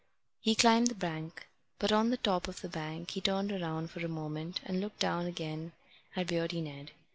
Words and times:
He 0.39 0.55
climbed 0.55 0.87
the 0.87 0.95
bank. 0.95 1.45
But 1.77 1.91
on 1.91 2.09
the 2.09 2.17
top 2.17 2.47
of 2.47 2.61
the 2.61 2.67
bank 2.67 3.11
he 3.11 3.21
turned 3.21 3.51
round 3.51 3.91
for 3.91 4.03
a 4.03 4.09
moment 4.09 4.59
and 4.65 4.81
looked 4.81 4.97
down 4.97 5.27
again 5.27 5.73
at 6.15 6.25
Beardy 6.25 6.59
Ned. 6.61 6.89